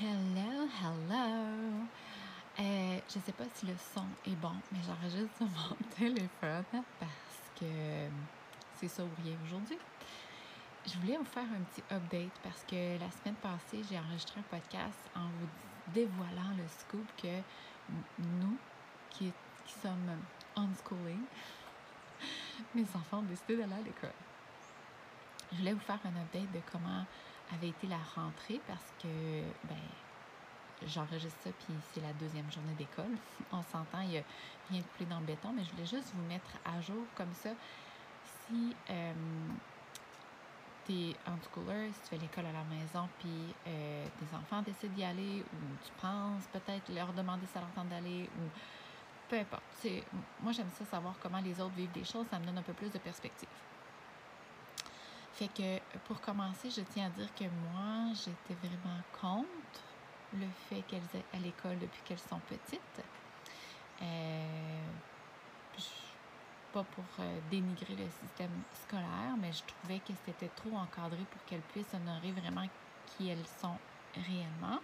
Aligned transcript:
Hello, 0.00 0.68
hello. 0.80 1.84
Euh, 2.60 3.00
je 3.08 3.18
ne 3.18 3.24
sais 3.24 3.32
pas 3.32 3.42
si 3.52 3.66
le 3.66 3.72
son 3.92 4.04
est 4.30 4.36
bon, 4.36 4.52
mais 4.70 4.78
j'enregistre 4.86 5.36
sur 5.36 5.46
mon 5.46 5.76
téléphone 5.96 6.84
parce 7.00 7.50
que 7.58 7.64
euh, 7.64 8.08
c'est 8.76 8.86
ça 8.86 9.02
ou 9.02 9.08
rien 9.24 9.34
aujourd'hui. 9.44 9.76
Je 10.86 10.96
voulais 10.98 11.16
vous 11.16 11.24
faire 11.24 11.42
un 11.42 11.64
petit 11.64 11.82
update 11.92 12.30
parce 12.44 12.62
que 12.62 12.96
la 13.00 13.10
semaine 13.10 13.34
passée, 13.42 13.82
j'ai 13.90 13.98
enregistré 13.98 14.38
un 14.38 14.44
podcast 14.44 15.00
en 15.16 15.26
vous 15.26 15.48
dévoilant 15.92 16.54
le 16.56 16.68
scoop 16.68 17.04
que 17.20 17.40
nous, 18.20 18.56
qui, 19.10 19.32
qui 19.66 19.72
sommes 19.82 20.16
unschooling, 20.54 21.24
mes 22.76 22.86
enfants 22.94 23.18
ont 23.18 23.22
décidé 23.22 23.56
d'aller 23.56 23.74
à 23.74 23.82
l'école. 23.82 24.12
Je 25.50 25.56
voulais 25.56 25.72
vous 25.72 25.80
faire 25.80 25.98
un 26.04 26.22
update 26.22 26.52
de 26.52 26.60
comment 26.70 27.04
avait 27.54 27.68
été 27.68 27.86
la 27.86 27.98
rentrée 28.14 28.60
parce 28.66 28.92
que, 29.02 29.42
ben, 29.64 29.76
j'enregistre 30.86 31.38
ça, 31.42 31.50
puis 31.50 31.74
c'est 31.92 32.00
la 32.00 32.12
deuxième 32.14 32.50
journée 32.50 32.74
d'école. 32.74 33.16
On 33.52 33.62
s'entend, 33.62 34.00
il 34.02 34.08
n'y 34.10 34.18
a 34.18 34.22
rien 34.70 34.80
de 34.80 34.86
coulé 34.96 35.08
dans 35.08 35.20
le 35.20 35.26
béton, 35.26 35.52
mais 35.54 35.64
je 35.64 35.70
voulais 35.70 35.86
juste 35.86 36.12
vous 36.14 36.26
mettre 36.28 36.50
à 36.64 36.80
jour 36.80 37.04
comme 37.16 37.32
ça. 37.34 37.50
Si 38.46 38.74
euh, 38.90 39.12
tu 40.86 40.92
es 40.92 41.16
schooler, 41.52 41.90
si 41.92 42.00
tu 42.02 42.08
fais 42.08 42.18
l'école 42.18 42.46
à 42.46 42.52
la 42.52 42.64
maison, 42.64 43.08
puis 43.18 43.54
euh, 43.66 44.06
tes 44.18 44.36
enfants 44.36 44.62
décident 44.62 44.94
d'y 44.94 45.04
aller, 45.04 45.40
ou 45.40 45.84
tu 45.84 45.92
penses 46.00 46.44
peut-être 46.52 46.92
leur 46.92 47.12
demander 47.12 47.46
si 47.46 47.52
ça 47.52 47.60
leur 47.60 47.70
tente 47.70 47.88
d'aller, 47.88 48.28
ou 48.38 48.48
peu 49.28 49.38
importe. 49.38 49.62
Moi, 50.40 50.52
j'aime 50.52 50.70
ça 50.78 50.84
savoir 50.84 51.14
comment 51.22 51.40
les 51.40 51.60
autres 51.60 51.74
vivent 51.74 51.90
les 51.94 52.04
choses, 52.04 52.26
ça 52.30 52.38
me 52.38 52.46
donne 52.46 52.58
un 52.58 52.62
peu 52.62 52.72
plus 52.72 52.90
de 52.90 52.98
perspective. 52.98 53.48
Fait 55.38 55.46
que 55.46 55.78
pour 56.08 56.20
commencer, 56.20 56.68
je 56.68 56.80
tiens 56.80 57.06
à 57.06 57.10
dire 57.10 57.32
que 57.32 57.44
moi, 57.44 58.12
j'étais 58.12 58.58
vraiment 58.60 58.98
contre 59.12 59.84
le 60.32 60.48
fait 60.68 60.82
qu'elles 60.82 61.00
aient 61.14 61.36
à 61.36 61.38
l'école 61.38 61.78
depuis 61.78 62.02
qu'elles 62.04 62.18
sont 62.18 62.40
petites. 62.48 63.04
Euh, 64.02 64.78
pas 66.72 66.82
pour 66.82 67.04
euh, 67.20 67.38
dénigrer 67.52 67.94
le 67.94 68.10
système 68.20 68.50
scolaire, 68.82 69.36
mais 69.40 69.52
je 69.52 69.62
trouvais 69.62 70.00
que 70.00 70.12
c'était 70.26 70.50
trop 70.56 70.76
encadré 70.76 71.24
pour 71.30 71.44
qu'elles 71.44 71.60
puissent 71.72 71.94
honorer 71.94 72.32
vraiment 72.32 72.66
qui 73.06 73.28
elles 73.28 73.46
sont 73.60 73.78
réellement. 74.16 74.80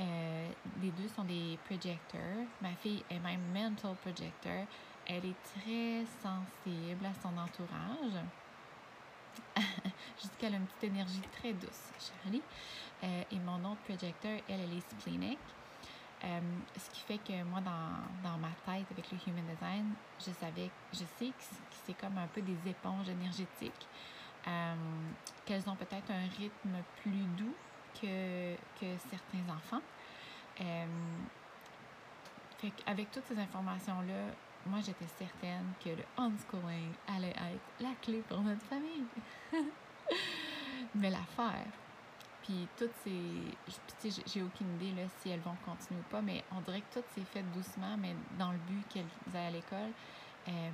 Euh, 0.00 0.48
les 0.80 0.90
deux 0.92 1.08
sont 1.08 1.24
des 1.24 1.58
projecteurs. 1.66 2.46
Ma 2.62 2.74
fille 2.76 3.04
est 3.10 3.18
même 3.18 3.42
mental 3.52 3.94
projector. 3.96 4.64
Elle 5.06 5.26
est 5.26 5.42
très 5.54 6.06
sensible 6.22 7.04
à 7.04 7.12
son 7.20 7.36
entourage. 7.36 8.24
Jusqu'à 10.20 10.48
une 10.48 10.66
petite 10.66 10.84
énergie 10.92 11.22
très 11.32 11.52
douce, 11.52 11.90
Charlie. 11.98 12.42
Euh, 13.02 13.22
et 13.30 13.38
mon 13.38 13.58
autre 13.70 13.80
projecteur, 13.88 14.40
elle, 14.48 14.60
elle 14.60 14.76
est 14.76 14.90
splenic. 14.90 15.38
Euh, 16.22 16.40
ce 16.76 16.90
qui 16.90 17.00
fait 17.00 17.18
que 17.18 17.42
moi, 17.44 17.60
dans, 17.60 18.38
ma 18.38 18.50
tête, 18.66 18.86
avec 18.90 19.10
le 19.10 19.18
Human 19.26 19.44
Design, 19.46 19.94
je 20.18 20.30
savais, 20.32 20.70
je 20.92 21.04
sais 21.18 21.28
que 21.28 21.44
c'est 21.86 21.94
comme 21.94 22.18
un 22.18 22.26
peu 22.26 22.42
des 22.42 22.68
éponges 22.68 23.08
énergétiques, 23.08 23.88
euh, 24.46 24.74
qu'elles 25.46 25.68
ont 25.68 25.76
peut-être 25.76 26.10
un 26.10 26.28
rythme 26.38 26.76
plus 27.02 27.24
doux 27.38 27.54
que, 27.94 28.54
que 28.78 28.98
certains 29.10 29.50
enfants. 29.54 29.82
fait 32.58 32.72
avec 32.86 33.10
toutes 33.10 33.24
ces 33.24 33.38
informations-là, 33.38 34.34
moi, 34.66 34.80
j'étais 34.84 35.06
certaine 35.18 35.72
que 35.82 35.90
le 35.90 36.04
unschooling 36.16 36.92
allait 37.08 37.30
être 37.30 37.80
la 37.80 37.94
clé 38.02 38.22
pour 38.28 38.40
notre 38.40 38.64
famille. 38.66 39.04
Mais 40.94 41.10
l'affaire, 41.10 41.66
puis 42.42 42.66
toutes 42.76 42.94
ces. 43.04 44.12
J'ai 44.26 44.42
aucune 44.42 44.74
idée 44.76 44.92
là, 45.00 45.08
si 45.20 45.30
elles 45.30 45.40
vont 45.40 45.56
continuer 45.64 46.00
ou 46.00 46.10
pas, 46.10 46.22
mais 46.22 46.42
on 46.52 46.60
dirait 46.62 46.80
que 46.80 47.00
tout 47.00 47.06
s'est 47.14 47.24
fait 47.24 47.42
doucement, 47.54 47.96
mais 47.98 48.14
dans 48.38 48.50
le 48.50 48.58
but 48.58 48.82
qu'elles 48.88 49.36
aillent 49.36 49.46
à 49.46 49.50
l'école. 49.50 49.92
Euh, 50.48 50.70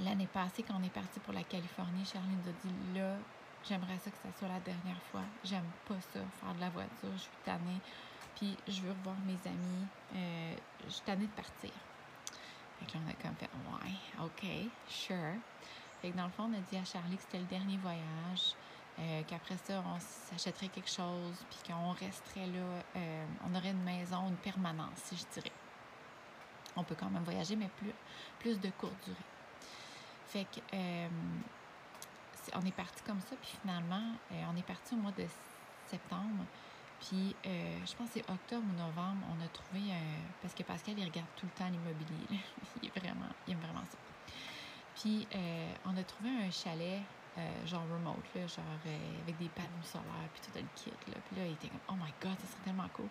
l'année 0.00 0.26
passée, 0.26 0.64
quand 0.64 0.74
on 0.78 0.82
est 0.82 0.92
parti 0.92 1.20
pour 1.20 1.32
la 1.32 1.44
Californie, 1.44 2.04
Charlie 2.04 2.34
nous 2.42 2.50
a 2.50 2.52
dit 2.52 2.98
là, 2.98 3.16
j'aimerais 3.64 3.98
ça 3.98 4.10
que 4.10 4.16
ça 4.16 4.38
soit 4.38 4.48
la 4.48 4.60
dernière 4.60 5.00
fois. 5.10 5.22
J'aime 5.44 5.70
pas 5.86 6.00
ça, 6.12 6.20
faire 6.40 6.54
de 6.54 6.60
la 6.60 6.70
voiture, 6.70 7.12
je 7.14 7.22
suis 7.22 7.30
tannée. 7.44 7.80
Puis 8.36 8.56
je 8.68 8.82
veux 8.82 8.90
revoir 8.90 9.16
mes 9.26 9.38
amis. 9.48 9.86
Euh, 10.14 10.54
je 10.86 10.90
suis 10.90 11.02
tannée 11.02 11.26
de 11.26 11.32
partir. 11.32 11.70
Fait 12.80 12.98
on 12.98 13.08
a 13.08 13.12
comme 13.14 13.36
fait, 13.36 13.50
ouais, 13.52 14.24
OK, 14.24 14.70
sure. 14.88 15.16
Fait 16.00 16.10
que 16.10 16.16
dans 16.16 16.24
le 16.24 16.30
fond, 16.30 16.44
on 16.44 16.54
a 16.54 16.60
dit 16.70 16.76
à 16.76 16.84
Charlie 16.84 17.16
que 17.16 17.22
c'était 17.22 17.38
le 17.38 17.44
dernier 17.44 17.76
voyage, 17.76 18.54
euh, 18.98 19.22
qu'après 19.26 19.56
ça, 19.64 19.82
on 19.86 19.98
s'achèterait 20.00 20.68
quelque 20.68 20.90
chose, 20.90 21.44
puis 21.50 21.72
qu'on 21.72 21.90
resterait 21.92 22.46
là, 22.46 22.82
euh, 22.96 23.26
on 23.46 23.54
aurait 23.54 23.70
une 23.70 23.82
maison, 23.82 24.28
une 24.28 24.36
permanence, 24.36 24.96
si 24.96 25.16
je 25.16 25.24
dirais. 25.34 25.52
On 26.76 26.84
peut 26.84 26.94
quand 26.98 27.10
même 27.10 27.24
voyager, 27.24 27.56
mais 27.56 27.68
plus, 27.78 27.92
plus 28.38 28.58
de 28.60 28.70
courte 28.70 28.94
durée. 29.04 29.16
Fait 30.28 30.44
que, 30.44 30.60
euh, 30.74 31.08
on 32.54 32.64
est 32.64 32.74
parti 32.74 33.02
comme 33.02 33.20
ça, 33.20 33.36
puis 33.40 33.56
finalement, 33.60 34.14
on 34.30 34.56
est 34.56 34.66
parti 34.66 34.94
au 34.94 34.96
mois 34.96 35.12
de 35.12 35.26
septembre. 35.86 36.44
Puis, 37.00 37.34
je 37.44 37.94
pense 37.96 38.08
que 38.08 38.14
c'est 38.14 38.30
octobre 38.30 38.64
ou 38.68 38.76
novembre, 38.76 39.24
on 39.30 39.44
a 39.44 39.48
trouvé 39.48 39.92
un. 39.92 40.20
Parce 40.42 40.54
que 40.54 40.62
Pascal, 40.62 40.94
il 40.98 41.04
regarde 41.04 41.28
tout 41.36 41.46
le 41.46 41.52
temps 41.52 41.70
l'immobilier. 41.70 42.40
il 42.82 42.90
aime 43.04 43.58
vraiment 43.58 43.84
ça. 43.90 43.98
Puis, 44.96 45.26
on 45.86 45.96
a 45.96 46.02
trouvé 46.04 46.30
un 46.30 46.50
chalet 46.50 47.00
euh, 47.38 47.66
genre 47.66 47.84
remote, 47.92 48.24
là, 48.34 48.46
genre 48.46 48.64
euh, 48.86 49.22
avec 49.22 49.38
des 49.38 49.48
panneaux 49.50 49.84
solaires, 49.84 50.28
puis 50.34 50.42
tout 50.42 50.50
le 50.54 50.64
kit. 50.74 50.90
Là. 50.90 51.16
Puis 51.26 51.36
là, 51.36 51.46
il 51.46 51.52
était 51.52 51.68
comme, 51.68 51.80
oh 51.88 51.92
my 51.94 52.12
god, 52.20 52.36
ça 52.40 52.46
serait 52.48 52.64
tellement 52.64 52.88
cool. 52.94 53.08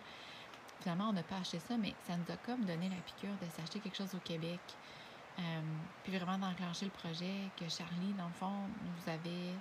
Finalement, 0.80 1.08
on 1.08 1.12
n'a 1.14 1.22
pas 1.22 1.36
acheté 1.36 1.58
ça, 1.58 1.76
mais 1.78 1.94
ça 2.06 2.16
nous 2.16 2.30
a 2.30 2.36
comme 2.36 2.64
donné 2.64 2.90
la 2.90 2.96
piqûre 2.96 3.34
de 3.40 3.46
s'acheter 3.56 3.80
quelque 3.80 3.96
chose 3.96 4.14
au 4.14 4.18
Québec. 4.18 4.60
Euh, 5.38 5.60
puis 6.04 6.16
vraiment 6.18 6.36
d'enclencher 6.38 6.84
le 6.84 6.90
projet 6.90 7.48
que 7.56 7.66
Charlie, 7.68 8.12
dans 8.18 8.28
le 8.28 8.34
fond, 8.34 8.68
nous 8.84 9.12
avait, 9.12 9.54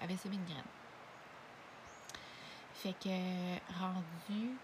avait 0.00 0.16
semé 0.16 0.34
une 0.36 0.44
graine. 0.44 0.75
Fait 2.86 2.92
que 3.02 3.80
rendu 3.80 4.54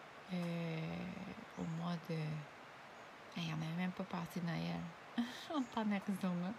au 1.58 1.64
mois 1.76 1.96
de. 2.08 2.14
Hey, 2.14 3.52
on 3.52 3.56
n'avait 3.56 3.76
même 3.76 3.90
pas 3.90 4.04
passé 4.04 4.40
Noël. 4.46 4.78
on 5.50 5.80
en 5.80 5.90
Arizona. 5.90 6.52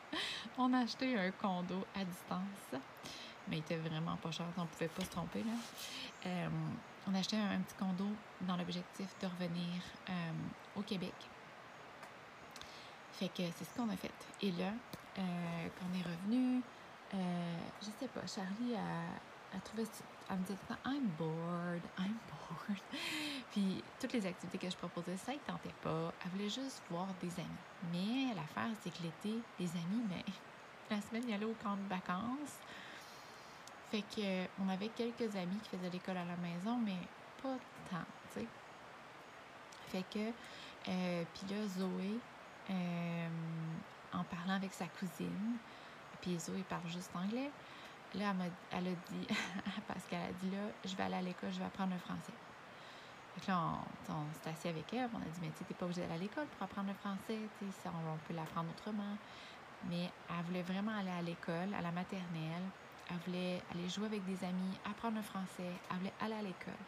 On 0.57 0.73
a 0.73 0.79
acheté 0.79 1.17
un 1.17 1.31
condo 1.31 1.87
à 1.95 2.03
distance, 2.03 2.81
mais 3.47 3.55
il 3.55 3.59
était 3.59 3.77
vraiment 3.77 4.17
pas 4.17 4.31
cher, 4.31 4.45
on 4.57 4.65
pouvait 4.65 4.89
pas 4.89 5.05
se 5.05 5.11
tromper. 5.11 5.41
Là. 5.43 5.53
Euh, 6.25 6.49
on 7.07 7.15
a 7.15 7.19
acheté 7.19 7.37
un, 7.37 7.61
petit 7.61 7.75
condo 7.75 8.07
dans 8.41 8.57
l'objectif 8.57 9.07
de 9.21 9.27
revenir 9.27 9.81
euh, 10.09 10.31
au 10.75 10.81
Québec. 10.81 11.15
Fait 13.13 13.29
que 13.29 13.43
c'est 13.55 13.63
ce 13.63 13.73
qu'on 13.73 13.87
a 13.87 13.95
fait. 13.95 14.11
Et 14.41 14.51
là, 14.51 14.73
euh, 15.17 15.67
quand 15.79 15.85
on 15.89 15.97
est 15.97 16.03
revenu, 16.03 16.61
je 17.81 17.89
sais 18.01 18.09
pas, 18.09 18.27
Charlie 18.27 18.75
a 18.75 19.17
elle 19.53 19.61
trouvait, 19.61 19.83
elle 20.29 20.37
me 20.37 20.43
disait 20.43 20.57
I'm 20.85 21.07
bored, 21.17 21.81
I'm 21.97 22.17
bored. 22.29 22.79
Puis 23.51 23.83
toutes 23.99 24.13
les 24.13 24.25
activités 24.25 24.57
que 24.57 24.69
je 24.69 24.77
proposais, 24.77 25.17
ça 25.17 25.33
ne 25.33 25.37
tentait 25.39 25.73
pas. 25.81 26.13
Elle 26.23 26.31
voulait 26.31 26.49
juste 26.49 26.81
voir 26.89 27.07
des 27.21 27.31
amis. 27.39 27.63
Mais 27.91 28.33
l'affaire, 28.35 28.71
c'est 28.81 28.89
que 28.89 29.03
l'été, 29.03 29.41
les 29.59 29.69
amis, 29.71 30.03
mais 30.09 30.23
la 30.89 31.01
semaine, 31.01 31.23
il 31.27 31.33
allait 31.33 31.45
au 31.45 31.55
camp 31.55 31.75
de 31.75 31.87
vacances. 31.87 32.59
Fait 33.91 34.01
que 34.01 34.47
on 34.59 34.69
avait 34.69 34.89
quelques 34.89 35.35
amis 35.35 35.59
qui 35.59 35.69
faisaient 35.69 35.89
l'école 35.89 36.17
à 36.17 36.25
la 36.25 36.37
maison, 36.37 36.77
mais 36.79 36.97
pas 37.41 37.57
tant, 37.91 38.05
tu 38.33 38.39
sais. 38.39 38.47
Fait 39.89 40.03
que, 40.11 40.31
euh, 40.89 41.23
puis 41.33 41.45
là, 41.53 41.67
Zoé, 41.67 42.19
euh, 42.71 43.27
en 44.13 44.23
parlant 44.23 44.55
avec 44.55 44.73
sa 44.73 44.87
cousine, 44.87 45.57
puis 46.21 46.39
Zoé 46.39 46.63
parle 46.63 46.87
juste 46.87 47.11
anglais, 47.15 47.51
Là, 48.15 48.35
elle, 48.71 48.87
a 48.87 48.91
dit, 48.91 49.27
parce 49.87 50.05
qu'elle 50.05 50.21
a 50.21 50.31
dit 50.33 50.51
là, 50.51 50.69
je 50.85 50.95
vais 50.95 51.03
aller 51.03 51.15
à 51.15 51.21
l'école, 51.21 51.51
je 51.51 51.59
vais 51.59 51.65
apprendre 51.65 51.93
le 51.93 51.99
français. 51.99 52.33
Donc 53.35 53.47
là, 53.47 53.79
on, 54.09 54.31
s'est 54.33 54.49
assis 54.49 54.67
avec 54.67 54.93
elle, 54.93 55.09
on 55.13 55.17
a 55.17 55.25
dit, 55.25 55.39
mais 55.41 55.51
tu 55.57 55.63
n'es 55.63 55.75
pas 55.75 55.85
obligé 55.85 56.01
d'aller 56.01 56.13
à 56.13 56.17
l'école 56.17 56.45
pour 56.45 56.61
apprendre 56.63 56.89
le 56.89 56.93
français, 56.93 57.39
tu 57.57 57.65
sais, 57.71 57.89
on, 57.89 58.17
peut 58.27 58.35
l'apprendre 58.35 58.69
autrement. 58.69 59.17
Mais 59.89 60.11
elle 60.29 60.45
voulait 60.45 60.61
vraiment 60.61 60.95
aller 60.95 61.09
à 61.11 61.21
l'école, 61.21 61.73
à 61.73 61.81
la 61.81 61.91
maternelle. 61.91 62.63
Elle 63.09 63.17
voulait 63.25 63.61
aller 63.73 63.89
jouer 63.89 64.05
avec 64.05 64.23
des 64.25 64.45
amis, 64.45 64.77
apprendre 64.85 65.17
le 65.17 65.23
français. 65.23 65.73
Elle 65.89 65.97
voulait 65.97 66.13
aller 66.21 66.35
à 66.35 66.41
l'école. 66.41 66.83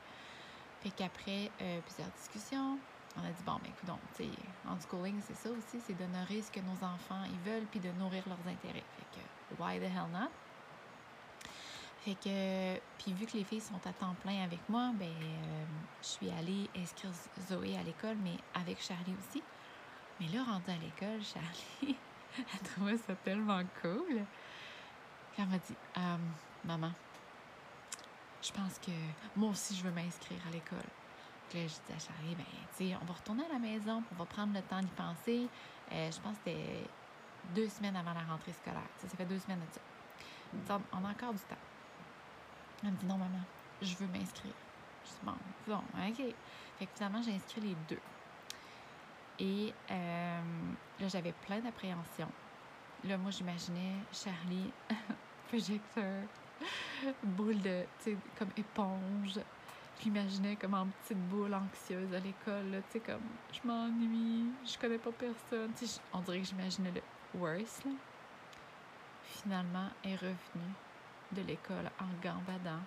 Fait 0.82 0.92
qu'après 0.92 1.52
euh, 1.62 1.82
plusieurs 1.82 2.12
discussions, 2.12 2.78
on 3.18 3.22
a 3.22 3.32
dit, 3.32 3.44
bon, 3.44 3.58
ben 3.64 3.72
écoute, 3.72 4.00
tu 4.16 4.24
sais, 4.24 4.30
en 4.68 4.80
schooling, 4.80 5.20
c'est 5.26 5.36
ça 5.36 5.50
aussi, 5.50 5.82
c'est 5.82 5.94
d'honorer 5.94 6.42
ce 6.44 6.52
que 6.52 6.60
nos 6.60 6.86
enfants, 6.86 7.24
ils 7.26 7.40
veulent, 7.40 7.66
puis 7.66 7.80
de 7.80 7.92
nourrir 7.94 8.24
leurs 8.28 8.48
intérêts. 8.48 8.84
Fait 8.96 9.20
que, 9.20 9.62
why 9.62 9.80
the 9.80 9.84
hell 9.84 10.10
not? 10.12 10.30
Fait 12.06 12.14
que, 12.14 12.80
puis 13.00 13.14
vu 13.14 13.26
que 13.26 13.36
les 13.36 13.44
filles 13.44 13.62
sont 13.62 13.82
à 13.84 13.92
temps 13.92 14.14
plein 14.22 14.44
avec 14.44 14.60
moi, 14.70 14.92
ben, 14.94 15.08
euh, 15.08 15.66
je 16.04 16.08
suis 16.08 16.30
allée 16.30 16.70
inscrire 16.78 17.10
Zoé 17.50 17.76
à 17.80 17.82
l'école, 17.82 18.16
mais 18.24 18.38
avec 18.54 18.80
Charlie 18.80 19.16
aussi. 19.18 19.42
Mais 20.20 20.28
là, 20.28 20.44
rendue 20.44 20.70
à 20.70 20.78
l'école, 20.78 21.24
Charlie, 21.34 21.98
elle 22.38 22.70
trouvait 22.70 22.98
ça 22.98 23.16
tellement 23.16 23.64
cool. 23.82 24.22
Elle 25.36 25.48
m'a 25.48 25.58
dit, 25.58 25.74
euh, 25.98 26.18
maman, 26.64 26.92
je 28.40 28.52
pense 28.52 28.78
que 28.78 28.92
moi 29.36 29.50
aussi, 29.50 29.76
je 29.76 29.84
veux 29.84 29.92
m'inscrire 29.92 30.42
à 30.48 30.52
l'école. 30.52 30.78
Puis 31.50 31.64
là, 31.64 31.68
je 31.68 31.74
dis 31.74 31.98
à 31.98 31.98
Charlie, 31.98 32.36
ben, 32.36 32.46
tu 32.78 32.88
sais, 32.88 32.96
on 33.02 33.06
va 33.06 33.14
retourner 33.16 33.46
à 33.46 33.54
la 33.54 33.60
maison, 33.60 34.04
puis 34.04 34.12
on 34.14 34.20
va 34.20 34.26
prendre 34.26 34.54
le 34.54 34.62
temps 34.62 34.80
d'y 34.80 34.92
penser. 34.92 35.48
Euh, 35.92 36.12
je 36.12 36.20
pense 36.20 36.38
que 36.38 36.52
c'était 36.52 36.88
deux 37.56 37.68
semaines 37.68 37.96
avant 37.96 38.14
la 38.14 38.32
rentrée 38.32 38.54
scolaire. 38.54 38.90
Ça 39.00 39.08
fait 39.08 39.26
deux 39.26 39.40
semaines 39.40 39.62
de 39.62 39.74
ça. 40.68 40.80
On 40.94 41.04
a 41.04 41.10
encore 41.10 41.34
du 41.34 41.40
temps. 41.40 41.56
Elle 42.84 42.92
me 42.92 42.98
dit, 42.98 43.06
non, 43.06 43.18
maman, 43.18 43.42
je 43.82 43.96
veux 43.96 44.08
m'inscrire. 44.08 44.54
Je 45.06 45.10
dis, 45.10 45.18
bon, 45.24 45.34
bon, 45.68 45.82
OK. 46.08 46.34
Fait 46.78 46.86
que 46.86 46.92
finalement, 46.96 47.22
j'ai 47.22 47.34
inscrit 47.34 47.62
les 47.62 47.76
deux. 47.90 48.02
Et 49.40 49.74
euh, 49.92 50.42
là, 51.00 51.08
j'avais 51.08 51.34
plein 51.46 51.60
d'appréhension. 51.60 52.28
Là, 53.04 53.18
moi, 53.18 53.32
j'imaginais 53.32 53.94
Charlie, 54.12 54.72
projecteur, 55.48 56.24
boule 57.24 57.62
de, 57.62 57.84
tu 58.04 58.12
sais, 58.12 58.18
comme 58.38 58.50
éponge. 58.58 59.40
J'imaginais 60.02 60.58
comme 60.58 60.74
en 60.74 60.88
petite 60.88 61.20
boule 61.30 61.54
anxieuse 61.54 62.14
à 62.14 62.20
l'école, 62.20 62.84
tu 62.92 62.94
sais, 62.94 63.00
comme 63.00 63.22
je 63.54 63.66
m'ennuie, 63.66 64.52
je 64.66 64.78
connais 64.78 64.98
pas 64.98 65.12
personne. 65.12 65.72
Tu 65.78 65.88
sais, 65.88 66.02
on 66.14 66.20
dirait 66.20 66.40
que 66.40 66.48
j'imaginais 66.48 66.92
le 66.92 67.02
worst, 67.40 67.86
là. 67.86 67.92
Finalement, 69.24 69.88
elle 70.04 70.12
est 70.12 70.16
revenue 70.16 70.74
de 71.36 71.42
l'école 71.42 71.90
en 72.00 72.08
gambadant. 72.24 72.82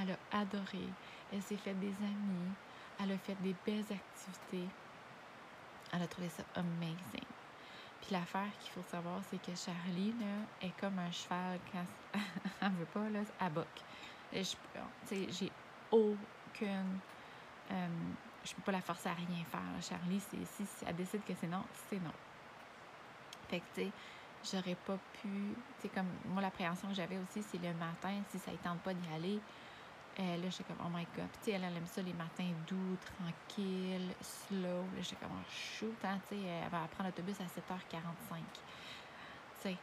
Elle 0.00 0.12
a 0.12 0.38
adoré. 0.40 0.84
Elle 1.32 1.42
s'est 1.42 1.56
fait 1.56 1.74
des 1.74 1.94
amis. 2.00 2.52
Elle 3.00 3.12
a 3.12 3.18
fait 3.18 3.36
des 3.42 3.54
belles 3.66 3.84
activités. 3.90 4.68
Elle 5.92 6.02
a 6.02 6.06
trouvé 6.06 6.28
ça 6.28 6.42
amazing. 6.54 7.26
Puis 8.00 8.10
l'affaire 8.10 8.50
qu'il 8.60 8.72
faut 8.72 8.82
savoir, 8.90 9.20
c'est 9.30 9.40
que 9.40 9.54
Charlie, 9.56 10.14
là, 10.20 10.66
est 10.66 10.72
comme 10.80 10.98
un 10.98 11.10
cheval 11.10 11.58
quand 11.70 11.84
elle 12.60 12.72
veut 12.72 12.84
pas, 12.86 13.08
là, 13.10 13.20
elle 13.40 13.52
boque. 13.52 13.66
J'ai 14.32 15.52
aucune... 15.90 16.98
euh, 17.70 17.88
je 18.44 18.54
peux 18.54 18.62
pas 18.62 18.72
la 18.72 18.80
forcer 18.80 19.08
à 19.08 19.14
rien 19.14 19.44
faire. 19.50 19.60
là. 19.60 19.80
Charlie, 19.80 20.20
si 20.20 20.66
elle 20.86 20.96
décide 20.96 21.24
que 21.24 21.32
c'est 21.40 21.46
non, 21.46 21.64
c'est 21.88 22.02
non. 22.02 22.12
Fait 23.48 23.60
que, 23.60 23.64
tu 23.74 23.82
sais, 23.82 23.92
j'aurais 24.50 24.74
pas 24.74 24.98
pu... 25.20 25.28
Tu 25.80 25.88
comme, 25.88 26.08
moi, 26.26 26.42
l'appréhension 26.42 26.88
que 26.88 26.94
j'avais 26.94 27.18
aussi, 27.18 27.42
c'est 27.42 27.58
le 27.58 27.72
matin, 27.74 28.22
si 28.30 28.38
ça 28.38 28.50
ne 28.50 28.56
tente 28.56 28.80
pas 28.80 28.94
d'y 28.94 29.08
aller, 29.14 29.40
euh, 30.20 30.36
là, 30.36 30.50
j'étais 30.50 30.64
comme, 30.64 30.84
oh 30.84 30.90
my 30.92 31.06
god. 31.16 31.28
Puis, 31.42 31.52
elle, 31.52 31.64
elle 31.64 31.76
aime 31.76 31.86
ça 31.86 32.02
les 32.02 32.12
matins 32.12 32.50
doux, 32.66 32.96
tranquilles, 33.16 34.14
slow. 34.20 34.82
Là, 34.94 35.00
j'étais 35.00 35.16
comme, 35.16 35.32
oh, 35.32 35.50
shoot, 35.50 35.96
hein, 36.04 36.18
tu 36.28 36.36
sais, 36.36 36.42
elle 36.42 36.70
va 36.70 36.86
prendre 36.88 37.08
l'autobus 37.08 37.36
à 37.40 37.44
7h45. 37.44 38.36
Tu 38.36 39.62
sais. 39.62 39.76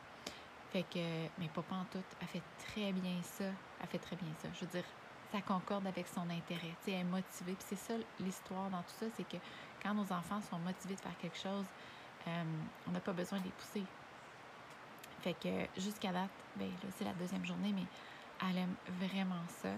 Fait 0.71 0.83
que, 0.83 0.99
mais 1.39 1.47
pas 1.47 1.63
en 1.71 1.85
tout. 1.85 2.03
Elle 2.21 2.27
fait 2.27 2.43
très 2.67 2.91
bien 2.91 3.21
ça. 3.23 3.45
Elle 3.81 3.87
fait 3.87 3.97
très 3.97 4.15
bien 4.15 4.29
ça. 4.39 4.47
Je 4.53 4.59
veux 4.65 4.71
dire, 4.71 4.83
ça 5.31 5.41
concorde 5.41 5.87
avec 5.87 6.07
son 6.07 6.29
intérêt. 6.29 6.75
Tu 6.83 6.85
sais, 6.85 6.91
elle 6.91 6.99
est 6.99 7.03
motivée. 7.03 7.53
Puis 7.53 7.65
c'est 7.69 7.75
ça 7.75 7.93
l'histoire 8.19 8.69
dans 8.69 8.81
tout 8.83 8.93
ça, 8.99 9.05
c'est 9.17 9.27
que 9.27 9.37
quand 9.81 9.93
nos 9.95 10.11
enfants 10.11 10.41
sont 10.41 10.59
motivés 10.59 10.95
de 10.95 10.99
faire 10.99 11.17
quelque 11.17 11.37
chose, 11.37 11.65
euh, 12.27 12.43
on 12.87 12.91
n'a 12.91 12.99
pas 12.99 13.13
besoin 13.13 13.39
de 13.39 13.45
les 13.45 13.51
pousser. 13.51 13.83
Fait 15.21 15.33
que 15.33 15.79
jusqu'à 15.79 16.11
date, 16.11 16.29
ben 16.55 16.67
là, 16.67 16.89
c'est 16.97 17.05
la 17.05 17.13
deuxième 17.13 17.45
journée, 17.45 17.73
mais 17.73 17.85
elle 18.49 18.57
aime 18.57 18.75
vraiment 18.99 19.43
ça. 19.47 19.69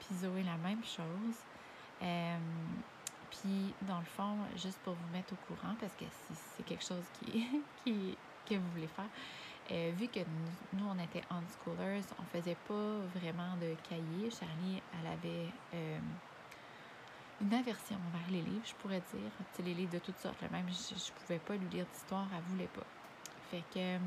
Puis 0.00 0.16
Zoé, 0.16 0.42
la 0.42 0.56
même 0.56 0.82
chose. 0.84 1.36
Puis, 3.30 3.74
dans 3.82 3.98
le 3.98 4.04
fond, 4.04 4.36
juste 4.56 4.78
pour 4.84 4.94
vous 4.94 5.12
mettre 5.12 5.34
au 5.34 5.36
courant, 5.46 5.74
parce 5.80 5.92
que 5.94 6.04
si 6.04 6.34
c'est 6.56 6.64
quelque 6.64 6.84
chose 6.84 7.04
qui, 7.18 7.46
qui, 7.84 8.16
que 8.48 8.54
vous 8.54 8.70
voulez 8.72 8.88
faire, 8.88 9.08
euh, 9.72 9.92
vu 9.96 10.08
que 10.08 10.20
nous, 10.72 10.86
on 10.86 10.98
était 11.02 11.22
unschoolers, 11.30 12.04
on 12.18 12.38
faisait 12.38 12.56
pas 12.68 12.98
vraiment 13.16 13.56
de 13.60 13.74
cahiers. 13.88 14.30
Charlie, 14.30 14.80
elle 15.00 15.06
avait 15.12 16.00
une 17.40 17.52
aversion 17.52 17.96
envers 17.96 18.30
les 18.30 18.42
livres, 18.42 18.64
je 18.64 18.74
pourrais 18.74 19.00
dire. 19.12 19.64
Les 19.64 19.74
livres 19.74 19.92
de 19.92 19.98
toutes 19.98 20.18
sortes. 20.18 20.40
là. 20.40 20.48
Même, 20.50 20.68
je, 20.68 20.94
je 20.94 21.12
pouvais 21.12 21.38
pas 21.38 21.56
lui 21.56 21.68
lire 21.68 21.86
d'histoire, 21.92 22.26
elle 22.34 22.42
voulait 22.52 22.68
pas. 22.68 22.86
Fait 23.50 23.62
que 23.74 23.98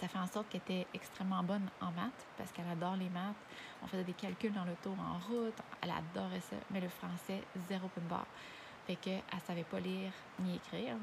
ça 0.00 0.08
fait 0.08 0.18
en 0.18 0.26
sorte 0.26 0.48
qu'elle 0.48 0.62
était 0.62 0.86
extrêmement 0.94 1.42
bonne 1.42 1.68
en 1.82 1.90
maths, 1.92 2.26
parce 2.38 2.50
qu'elle 2.52 2.68
adore 2.68 2.96
les 2.96 3.10
maths. 3.10 3.36
On 3.82 3.86
faisait 3.86 4.04
des 4.04 4.14
calculs 4.14 4.52
dans 4.52 4.64
l'auto, 4.64 4.94
en 4.98 5.18
route. 5.28 5.54
Elle 5.82 5.90
adorait 5.90 6.40
ça. 6.40 6.56
Mais 6.70 6.80
le 6.80 6.88
français, 6.88 7.42
zéro 7.68 7.88
point 7.88 8.02
de 8.02 8.08
barre. 8.08 8.26
Fait 8.86 8.96
qu'elle 8.96 9.22
savait 9.46 9.64
pas 9.64 9.78
lire 9.78 10.10
ni 10.38 10.56
écrire. 10.56 10.96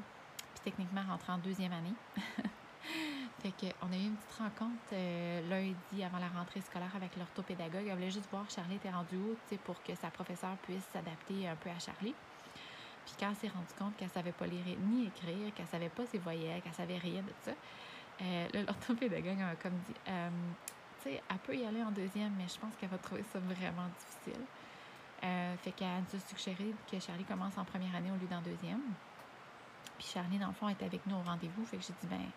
Puis 0.54 0.64
techniquement, 0.64 1.02
rentrait 1.08 1.32
en 1.32 1.38
deuxième 1.38 1.72
année. 1.72 1.94
Fait 3.40 3.52
qu'on 3.52 3.92
a 3.92 3.96
eu 3.96 4.06
une 4.06 4.16
petite 4.16 4.38
rencontre 4.38 4.92
euh, 4.92 5.48
lundi 5.48 6.02
avant 6.02 6.18
la 6.18 6.26
rentrée 6.28 6.60
scolaire 6.60 6.90
avec 6.96 7.16
l'orthopédagogue. 7.16 7.86
Elle 7.86 7.94
voulait 7.94 8.10
juste 8.10 8.28
voir 8.32 8.50
Charlie 8.50 8.76
était 8.76 8.90
rendu 8.90 9.16
où, 9.16 9.36
pour 9.64 9.80
que 9.84 9.94
sa 9.94 10.10
professeure 10.10 10.56
puisse 10.64 10.82
s'adapter 10.92 11.46
un 11.46 11.54
peu 11.54 11.70
à 11.70 11.78
Charlie. 11.78 12.14
Puis 13.04 13.14
quand 13.20 13.30
elle 13.30 13.36
s'est 13.36 13.48
rendue 13.48 13.74
compte 13.78 13.96
qu'elle 13.96 14.10
savait 14.10 14.32
pas 14.32 14.46
lire 14.46 14.64
ni 14.80 15.06
écrire, 15.06 15.54
qu'elle 15.54 15.68
savait 15.68 15.88
pas 15.88 16.04
ses 16.06 16.18
voyelles, 16.18 16.60
qu'elle 16.62 16.74
savait 16.74 16.98
rien 16.98 17.22
de 17.22 17.32
ça, 17.44 17.52
euh, 18.20 18.48
là, 18.52 18.62
l'orthopédagogue 18.62 19.38
m'a 19.38 19.54
comme 19.56 19.78
dit, 19.86 19.94
euh, 20.08 20.28
tu 21.02 21.10
sais, 21.10 21.22
elle 21.28 21.38
peut 21.38 21.56
y 21.56 21.64
aller 21.64 21.82
en 21.82 21.90
deuxième, 21.90 22.32
mais 22.36 22.48
je 22.48 22.58
pense 22.58 22.74
qu'elle 22.76 22.88
va 22.88 22.98
trouver 22.98 23.24
ça 23.32 23.38
vraiment 23.38 23.88
difficile. 23.98 24.44
Euh, 25.24 25.56
fait 25.56 25.72
qu'elle 25.72 25.88
nous 25.88 26.18
a 26.18 26.28
suggéré 26.28 26.74
que 26.90 27.00
Charlie 27.00 27.24
commence 27.24 27.58
en 27.58 27.64
première 27.64 27.94
année 27.94 28.10
au 28.10 28.20
lieu 28.20 28.28
d'en 28.28 28.40
deuxième. 28.40 28.80
Puis 29.98 30.06
Charlie, 30.12 30.38
dans 30.38 30.48
le 30.48 30.52
fond, 30.52 30.68
était 30.68 30.84
avec 30.84 31.04
nous 31.06 31.16
au 31.16 31.22
rendez-vous. 31.22 31.64
Fait 31.64 31.76
que 31.76 31.82
j'ai 31.82 31.94
dit, 32.00 32.06
ben, 32.06 32.30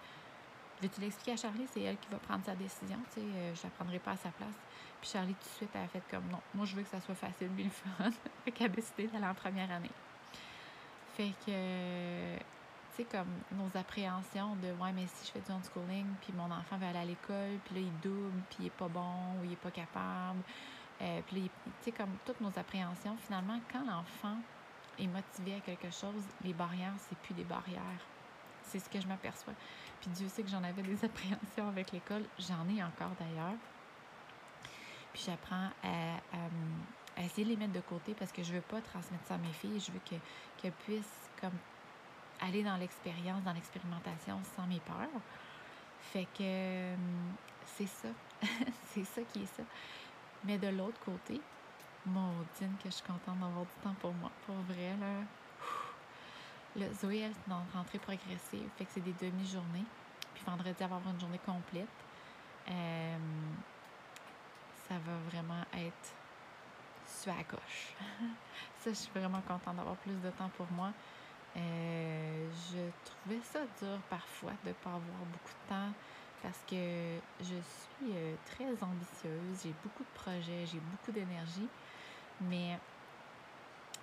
veux-tu 0.81 0.99
l'expliquer 1.01 1.33
à 1.33 1.37
Charlie? 1.37 1.67
C'est 1.71 1.81
elle 1.81 1.97
qui 1.97 2.09
va 2.09 2.17
prendre 2.17 2.43
sa 2.43 2.55
décision. 2.55 2.97
Tu 3.13 3.21
sais, 3.21 3.25
euh, 3.25 3.55
je 3.55 3.63
la 3.63 3.69
prendrai 3.69 3.99
pas 3.99 4.11
à 4.11 4.17
sa 4.17 4.29
place. 4.29 4.55
Puis 4.99 5.11
Charlie, 5.11 5.35
tout 5.35 5.47
de 5.47 5.55
suite, 5.55 5.69
elle 5.75 5.81
a 5.81 5.87
fait 5.87 6.01
comme, 6.09 6.25
non, 6.31 6.39
moi, 6.55 6.65
je 6.65 6.75
veux 6.75 6.81
que 6.81 6.89
ça 6.89 6.99
soit 7.01 7.15
facile, 7.15 7.49
puis 7.49 7.65
le 7.65 7.69
fun. 7.69 8.09
fait 8.45 8.51
qu'elle 8.51 8.71
a 8.71 8.75
décidé 8.75 9.07
d'aller 9.07 9.27
en 9.27 9.35
première 9.35 9.71
année. 9.71 9.91
Fait 11.13 11.33
que, 11.45 12.37
euh, 13.01 13.05
comme 13.09 13.43
nos 13.51 13.77
appréhensions 13.77 14.55
de, 14.55 14.71
ouais, 14.73 14.91
mais 14.93 15.07
si 15.07 15.25
je 15.27 15.31
fais 15.31 15.41
du 15.41 15.51
homeschooling, 15.51 16.05
puis 16.21 16.33
mon 16.33 16.51
enfant 16.51 16.77
va 16.77 16.89
aller 16.89 16.99
à 16.99 17.05
l'école, 17.05 17.59
puis 17.65 17.75
là, 17.75 17.81
il 17.81 17.99
double, 17.99 18.41
puis 18.49 18.57
il 18.61 18.65
est 18.67 18.69
pas 18.69 18.87
bon, 18.87 19.39
ou 19.39 19.45
il 19.45 19.53
est 19.53 19.55
pas 19.57 19.71
capable. 19.71 20.41
Euh, 21.01 21.21
puis 21.27 21.49
tu 21.65 21.71
sais, 21.81 21.91
comme 21.91 22.17
toutes 22.25 22.41
nos 22.41 22.57
appréhensions, 22.57 23.17
finalement, 23.25 23.59
quand 23.71 23.83
l'enfant 23.85 24.37
est 24.99 25.07
motivé 25.07 25.55
à 25.55 25.59
quelque 25.61 25.89
chose, 25.89 26.23
les 26.43 26.53
barrières, 26.53 26.93
c'est 27.09 27.17
plus 27.19 27.33
des 27.33 27.43
barrières. 27.43 27.81
C'est 28.63 28.79
ce 28.79 28.89
que 28.89 29.01
je 29.01 29.07
m'aperçois. 29.07 29.53
Puis 29.99 30.09
Dieu 30.11 30.27
sait 30.29 30.43
que 30.43 30.49
j'en 30.49 30.63
avais 30.63 30.83
des 30.83 31.03
appréhensions 31.05 31.67
avec 31.67 31.91
l'école. 31.91 32.23
J'en 32.39 32.67
ai 32.69 32.83
encore 32.83 33.11
d'ailleurs. 33.19 33.57
Puis 35.13 35.23
j'apprends 35.25 35.69
à, 35.83 36.15
à- 36.33 37.21
essayer 37.23 37.43
de 37.43 37.49
les 37.49 37.57
mettre 37.57 37.73
de 37.73 37.81
côté 37.81 38.13
parce 38.13 38.31
que 38.31 38.43
je 38.43 38.53
veux 38.53 38.61
pas 38.61 38.81
transmettre 38.81 39.25
ça 39.25 39.35
à 39.35 39.37
mes 39.37 39.51
filles. 39.51 39.79
Je 39.79 39.91
veux 39.91 39.99
que- 39.99 40.15
qu'elles 40.57 40.71
puissent 40.73 41.29
comme 41.39 41.51
aller 42.41 42.63
dans 42.63 42.77
l'expérience, 42.77 43.43
dans 43.43 43.53
l'expérimentation 43.53 44.39
sans 44.55 44.65
mes 44.67 44.79
peurs. 44.79 45.21
Fait 45.99 46.25
que 46.25 46.41
euh, 46.41 46.95
c'est 47.65 47.87
ça. 47.87 48.09
c'est 48.87 49.05
ça 49.05 49.21
qui 49.23 49.43
est 49.43 49.55
ça. 49.57 49.63
Mais 50.43 50.57
de 50.57 50.67
l'autre 50.67 50.99
côté, 51.05 51.39
maudine 52.05 52.75
que 52.83 52.85
je 52.85 52.95
suis 52.95 53.03
contente 53.03 53.39
d'avoir 53.39 53.65
du 53.65 53.73
temps 53.83 53.95
pour 53.99 54.13
moi. 54.13 54.31
Pour 54.45 54.55
vrai, 54.67 54.95
là. 54.99 55.23
Le 56.75 56.91
Zoé, 56.93 57.19
elle, 57.19 57.33
c'est 57.33 57.49
dans 57.49 57.63
rentrée 57.73 57.99
progressive. 57.99 58.69
Fait 58.77 58.85
que 58.85 58.91
c'est 58.93 59.01
des 59.01 59.13
demi-journées. 59.13 59.85
Puis 60.33 60.43
vendredi, 60.45 60.83
avoir 60.83 61.01
une 61.07 61.19
journée 61.19 61.39
complète. 61.45 61.87
Euh, 62.69 63.17
ça 64.87 64.95
va 64.95 65.17
vraiment 65.29 65.61
être 65.73 66.13
sur 67.05 67.35
la 67.35 67.43
coche. 67.43 67.93
ça, 68.79 68.89
je 68.89 68.93
suis 68.93 69.11
vraiment 69.13 69.41
contente 69.41 69.75
d'avoir 69.75 69.95
plus 69.97 70.15
de 70.15 70.29
temps 70.31 70.49
pour 70.57 70.71
moi. 70.71 70.91
Euh, 71.57 72.49
je 72.71 72.79
trouvais 73.03 73.41
ça 73.43 73.59
dur 73.79 73.99
parfois 74.09 74.53
de 74.63 74.69
ne 74.69 74.73
pas 74.73 74.89
avoir 74.89 75.25
beaucoup 75.31 75.51
de 75.65 75.69
temps 75.69 75.91
parce 76.41 76.59
que 76.67 77.19
je 77.39 77.45
suis 77.45 78.15
euh, 78.15 78.35
très 78.45 78.71
ambitieuse, 78.83 79.61
j'ai 79.63 79.73
beaucoup 79.83 80.03
de 80.03 80.09
projets, 80.15 80.65
j'ai 80.65 80.79
beaucoup 80.79 81.11
d'énergie, 81.11 81.67
mais 82.39 82.79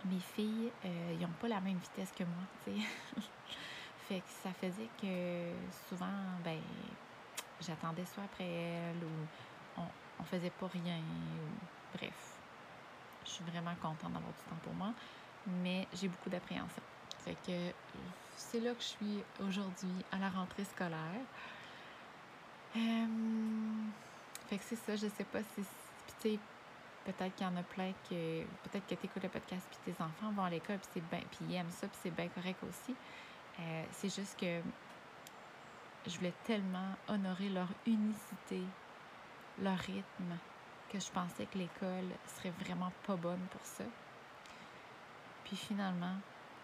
mes 0.05 0.21
filles, 0.21 0.71
euh, 0.85 1.17
n'ont 1.17 1.28
pas 1.40 1.49
la 1.49 1.61
même 1.61 1.78
vitesse 1.78 2.12
que 2.17 2.25
moi, 2.25 2.45
fait 4.09 4.21
que 4.21 4.31
ça 4.43 4.50
faisait 4.52 4.88
que 5.00 5.52
souvent, 5.88 6.07
ben, 6.45 6.61
j'attendais 7.61 8.05
soit 8.05 8.25
après 8.25 8.49
elle 8.49 9.02
ou 9.02 9.81
on, 9.81 9.87
on 10.21 10.25
faisait 10.25 10.50
pas 10.50 10.69
rien, 10.69 11.00
bref. 11.95 12.35
Je 13.25 13.31
suis 13.31 13.45
vraiment 13.45 13.75
contente 13.83 14.12
d'avoir 14.12 14.33
du 14.33 14.43
temps 14.49 14.57
pour 14.62 14.75
moi, 14.75 14.93
mais 15.47 15.88
j'ai 15.93 16.09
beaucoup 16.09 16.31
d'appréhension. 16.31 16.83
Fait 17.29 17.37
que 17.47 17.75
c'est 18.37 18.61
là 18.61 18.73
que 18.73 18.81
je 18.81 18.87
suis 18.87 19.23
aujourd'hui 19.47 20.05
à 20.11 20.19
la 20.19 20.31
rentrée 20.31 20.65
scolaire. 20.65 21.27
Euh, 22.75 23.07
fait 24.49 24.57
que 24.57 24.65
c'est 24.65 24.77
ça, 24.77 24.97
je 24.97 25.09
sais 25.13 25.25
pas 25.25 25.41
si. 25.55 25.63
Puis 26.21 26.41
peut-être 27.05 27.35
qu'il 27.35 27.47
y 27.47 27.51
en 27.51 27.57
a 27.57 27.63
plein 27.63 27.93
que. 28.09 28.45
Peut-être 28.65 28.87
que 28.87 28.95
tu 28.95 29.05
écoutes 29.05 29.23
le 29.23 29.29
podcast 29.29 29.67
puis 29.71 29.93
tes 29.93 30.03
enfants 30.03 30.33
vont 30.33 30.45
à 30.45 30.49
l'école. 30.49 30.79
Puis 30.95 31.03
ils 31.51 31.55
aiment 31.55 31.71
ça 31.71 31.87
puis 31.87 31.99
c'est 32.03 32.11
bien 32.11 32.29
correct 32.29 32.59
aussi. 32.67 32.97
Euh, 33.61 33.85
c'est 33.93 34.15
juste 34.15 34.41
que 34.41 34.63
je 36.07 36.17
voulais 36.17 36.35
tellement 36.45 36.95
honorer 37.09 37.51
leur 37.51 37.69
unicité, 37.87 38.63
leur 39.61 39.77
rythme, 39.77 40.39
que 40.91 40.99
je 40.99 41.11
pensais 41.11 41.45
que 41.45 41.59
l'école 41.59 42.09
serait 42.37 42.55
vraiment 42.65 42.93
pas 43.07 43.17
bonne 43.17 43.45
pour 43.51 43.65
ça. 43.65 43.85
Puis 45.45 45.57
finalement, 45.57 46.15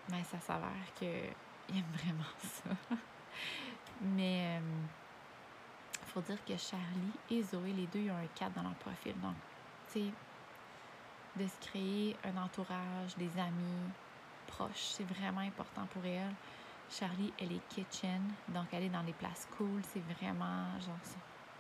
ben, 0.09 0.23
ça 0.25 0.41
s'avère 0.41 0.93
qu'il 0.95 1.09
aime 1.77 1.85
vraiment 1.93 2.25
ça. 2.39 2.97
Mais 4.03 4.61
il 6.07 6.13
faut 6.13 6.21
dire 6.21 6.45
que 6.45 6.57
Charlie 6.57 7.13
et 7.31 7.43
Zoé, 7.43 7.73
les 7.73 7.87
deux, 7.87 8.01
ils 8.01 8.11
ont 8.11 8.17
un 8.17 8.27
4 8.35 8.53
dans 8.53 8.63
leur 8.63 8.75
profil. 8.75 9.15
Donc, 9.21 9.35
tu 9.93 10.01
sais, 10.01 10.13
de 11.37 11.47
se 11.47 11.69
créer 11.69 12.17
un 12.25 12.37
entourage, 12.43 13.17
des 13.17 13.31
amis 13.39 13.91
proches, 14.47 14.93
c'est 14.93 15.05
vraiment 15.05 15.41
important 15.41 15.87
pour 15.93 16.05
elle. 16.05 16.35
Charlie, 16.91 17.33
elle 17.41 17.53
est 17.53 17.69
kitchen, 17.69 18.23
donc 18.49 18.67
elle 18.73 18.85
est 18.85 18.89
dans 18.89 19.03
les 19.03 19.13
places 19.15 19.49
cool. 19.57 19.81
C'est 19.83 20.03
vraiment, 20.15 20.79
genre, 20.81 20.99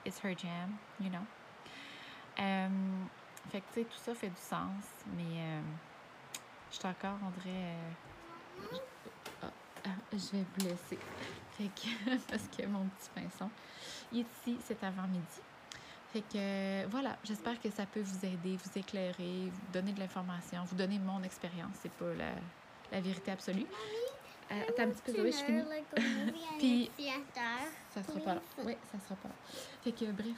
it's 0.05 0.23
her 0.23 0.37
jam, 0.37 0.77
you 1.01 1.09
know? 1.09 1.25
Euh, 2.39 2.69
fait 3.51 3.61
que, 3.61 3.67
tu 3.73 3.81
sais, 3.81 3.85
tout 3.85 3.99
ça 3.99 4.15
fait 4.15 4.29
du 4.29 4.41
sens, 4.41 4.85
mais 5.17 5.41
euh, 5.41 5.61
je 6.71 6.77
suis 6.77 6.87
encore, 6.87 7.17
on 7.25 7.31
dirait. 7.31 7.49
Euh, 7.49 7.91
ah, 9.43 9.47
ah, 9.85 9.89
je 10.13 10.37
vais 10.37 10.45
blesser. 10.59 10.99
Fait 11.53 11.71
que, 11.75 12.17
parce 12.31 12.49
que 12.57 12.67
mon 12.67 12.85
petit 12.87 13.11
pinceau, 13.15 13.51
il 14.13 14.21
est 14.21 14.27
ici, 14.43 14.57
c'est 14.65 14.83
avant 14.85 15.07
midi. 15.07 15.41
Fait 16.13 16.23
que 16.23 16.87
voilà, 16.91 17.17
j'espère 17.25 17.61
que 17.61 17.71
ça 17.71 17.87
peut 17.87 18.01
vous 18.01 18.25
aider, 18.25 18.57
vous 18.57 18.79
éclairer, 18.79 19.51
vous 19.51 19.73
donner 19.73 19.93
de 19.93 19.99
l'information, 19.99 20.63
vous 20.65 20.77
donner 20.77 20.99
mon 20.99 21.23
expérience. 21.25 21.75
C'est 21.83 21.93
pas 21.93 22.15
la, 22.15 22.35
la, 22.93 23.01
vérité 23.01 23.33
absolue. 23.33 23.67
Euh, 24.53 24.63
attends 24.69 24.85
un 24.85 24.91
petit 24.91 25.03
peu, 25.03 25.13
Zoé, 25.13 25.33
je 25.33 25.45
finis. 25.45 25.63
Puis, 26.59 26.91
ça 27.91 28.03
sera 28.03 28.21
pas 28.21 28.35
là. 28.35 28.43
Oui, 28.65 28.77
ça 28.93 28.99
sera 29.01 29.17
pas 29.17 29.29
là. 29.29 29.35
Fait 29.83 29.91
que, 29.91 30.05
bref, 30.13 30.37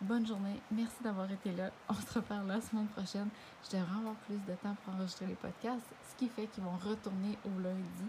bonne 0.00 0.26
journée. 0.26 0.60
Merci 0.70 1.02
d'avoir 1.02 1.30
été 1.30 1.52
là. 1.52 1.70
On 1.88 1.94
se 1.94 2.14
reparle 2.14 2.46
la 2.46 2.60
semaine 2.60 2.86
prochaine. 2.88 3.28
Je 3.64 3.76
devrais 3.76 3.98
avoir 3.98 4.14
plus 4.26 4.36
de 4.36 4.54
temps 4.62 4.76
pour 4.84 4.94
enregistrer 4.94 5.26
les 5.26 5.34
podcasts, 5.34 5.86
ce 6.10 6.16
qui 6.16 6.28
fait 6.28 6.46
qu'ils 6.46 6.64
vont 6.64 6.76
retourner 6.76 7.38
au 7.44 7.60
lundi. 7.60 8.04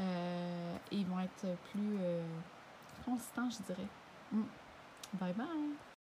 Euh, 0.00 0.76
et 0.90 0.96
ils 0.96 1.06
vont 1.06 1.20
être 1.20 1.46
plus 1.70 1.96
euh, 2.00 2.22
constants, 3.04 3.48
je 3.50 3.62
dirais. 3.72 3.88
Mm. 4.32 4.42
Bye 5.20 5.32
bye! 5.34 5.93